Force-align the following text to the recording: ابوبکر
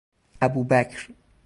ابوبکر 0.41 1.07